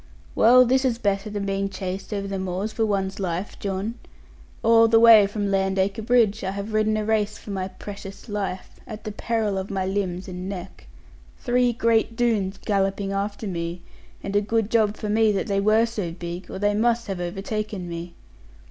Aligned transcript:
Well, 0.33 0.65
this 0.65 0.83
is 0.83 0.97
better 0.97 1.29
than 1.29 1.45
being 1.45 1.69
chased 1.69 2.11
over 2.11 2.27
the 2.27 2.39
moors 2.39 2.73
for 2.73 2.87
one's 2.87 3.19
life, 3.19 3.59
John. 3.59 3.99
All 4.63 4.87
the 4.87 4.99
way 4.99 5.27
from 5.27 5.51
Landacre 5.51 6.01
Bridge, 6.01 6.43
I 6.43 6.49
have 6.49 6.73
ridden 6.73 6.97
a 6.97 7.05
race 7.05 7.37
for 7.37 7.51
my 7.51 7.67
precious 7.67 8.27
life, 8.27 8.79
at 8.87 9.03
the 9.03 9.11
peril 9.11 9.59
of 9.59 9.69
my 9.69 9.85
limbs 9.85 10.27
and 10.27 10.49
neck. 10.49 10.87
Three 11.37 11.71
great 11.71 12.15
Doones 12.15 12.57
galloping 12.57 13.11
after 13.11 13.45
me, 13.45 13.83
and 14.23 14.35
a 14.35 14.41
good 14.41 14.71
job 14.71 14.97
for 14.97 15.07
me 15.07 15.31
that 15.33 15.45
they 15.45 15.59
were 15.59 15.85
so 15.85 16.11
big, 16.11 16.49
or 16.49 16.57
they 16.57 16.73
must 16.73 17.05
have 17.05 17.21
overtaken 17.21 17.87
me. 17.87 18.15